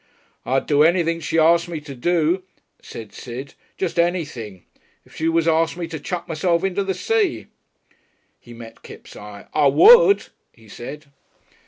[0.47, 2.41] "I'd do anything she asked me to do,"
[2.81, 4.65] said Sid "just anything.
[5.05, 7.49] If she was to ask me to chuck myself into the sea."
[8.39, 9.45] He met Kipps' eye.
[9.53, 11.05] "I would," he said.